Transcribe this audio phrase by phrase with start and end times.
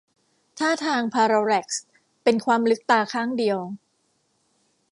[0.59, 1.83] ท่าทางพารัลแลกซ์
[2.23, 3.59] เป็นความลึกตาข้างเดียว